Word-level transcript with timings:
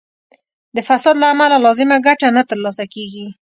د 0.75 0.77
فساد 0.87 1.15
له 1.21 1.27
امله 1.33 1.57
لازمه 1.65 1.97
ګټه 2.07 2.27
نه 2.37 2.43
تر 2.49 2.57
لاسه 2.65 2.85
کیږي. 2.93 3.25